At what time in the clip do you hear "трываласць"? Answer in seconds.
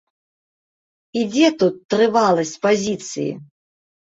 1.95-2.57